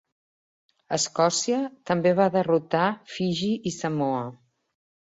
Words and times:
Escòcia 0.97 1.59
també 1.91 2.15
va 2.23 2.29
derrotar 2.39 2.89
Fiji 3.19 3.55
i 3.73 3.79
Samoa. 3.81 4.29